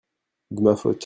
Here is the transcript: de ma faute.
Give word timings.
de 0.51 0.61
ma 0.61 0.75
faute. 0.75 0.99